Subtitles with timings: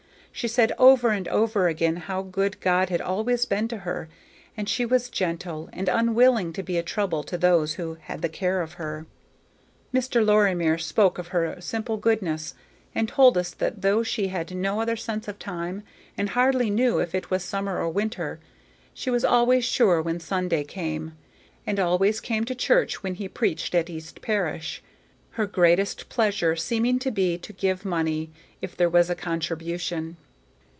[0.33, 4.07] She said over and over again how good God had always been to her,
[4.57, 8.29] and she was gentle, and unwilling to be a trouble to those who had the
[8.29, 9.05] care of her.
[9.93, 10.25] Mr.
[10.25, 12.55] Lorimer spoke of her simple goodness,
[12.95, 15.83] and told us that though she had no other sense of time,
[16.17, 18.39] and hardly knew if it were summer or winter,
[18.95, 21.11] she was always sure when Sunday came,
[21.67, 24.81] and always came to church when he preached at East Parish,
[25.35, 28.29] her greatest pleasure seeming to be to give money,
[28.61, 30.17] if there was a contribution.